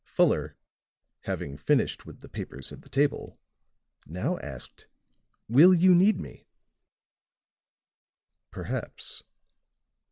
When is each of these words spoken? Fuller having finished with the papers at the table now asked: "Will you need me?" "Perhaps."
Fuller 0.03 0.55
having 1.25 1.57
finished 1.57 2.07
with 2.07 2.21
the 2.21 2.27
papers 2.27 2.71
at 2.71 2.81
the 2.81 2.89
table 2.89 3.37
now 4.07 4.39
asked: 4.39 4.87
"Will 5.47 5.75
you 5.75 5.93
need 5.93 6.19
me?" 6.19 6.47
"Perhaps." 8.49 9.21